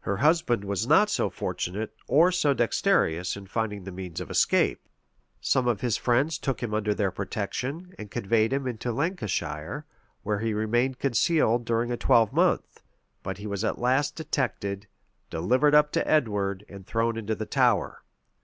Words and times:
Her 0.00 0.16
husband 0.16 0.64
was 0.64 0.86
not 0.86 1.10
so 1.10 1.28
fortunate 1.28 1.94
or 2.06 2.32
so 2.32 2.54
dexterous 2.54 3.36
in 3.36 3.46
finding 3.46 3.84
the 3.84 3.92
means 3.92 4.18
of 4.18 4.30
escape. 4.30 4.80
Some 5.42 5.68
of 5.68 5.82
his 5.82 5.98
friends 5.98 6.38
took 6.38 6.62
him 6.62 6.72
under 6.72 6.94
their 6.94 7.10
protection, 7.10 7.92
and 7.98 8.10
conveyed 8.10 8.50
him 8.50 8.66
into 8.66 8.92
Lancashire, 8.92 9.84
where 10.22 10.38
he 10.38 10.54
remained 10.54 10.98
concealed 10.98 11.66
during 11.66 11.90
a 11.92 11.98
twelvemonth; 11.98 12.82
but 13.22 13.36
he 13.36 13.46
was 13.46 13.62
at 13.62 13.78
last 13.78 14.16
detected, 14.16 14.86
delivered 15.28 15.74
up 15.74 15.92
to 15.92 16.08
Edward, 16.08 16.64
and 16.70 16.86
thrown 16.86 17.18
into 17.18 17.34
the 17.34 17.44
Tower. 17.44 18.02